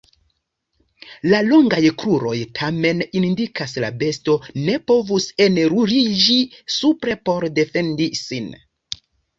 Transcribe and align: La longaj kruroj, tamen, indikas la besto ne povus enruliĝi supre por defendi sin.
La 1.33 1.41
longaj 1.49 1.81
kruroj, 2.03 2.33
tamen, 2.61 3.05
indikas 3.21 3.77
la 3.85 3.93
besto 4.01 4.39
ne 4.63 4.81
povus 4.93 5.31
enruliĝi 5.49 6.43
supre 6.81 7.19
por 7.31 7.51
defendi 7.61 8.15
sin. 8.27 8.55